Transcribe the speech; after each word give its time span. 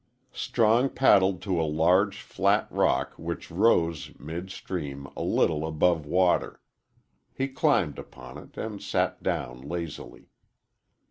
Strong 0.33 0.89
paddled 0.89 1.43
to 1.43 1.61
a 1.61 1.61
large, 1.61 2.21
flat 2.23 2.65
rock 2.71 3.13
which 3.19 3.51
rose, 3.51 4.11
mid 4.17 4.49
stream, 4.49 5.05
a 5.15 5.21
little 5.21 5.63
above 5.63 6.07
water. 6.07 6.59
He 7.35 7.47
climbed 7.47 7.99
upon 7.99 8.39
it 8.39 8.57
and 8.57 8.81
sat 8.81 9.21
down 9.21 9.61
lazily. 9.61 10.29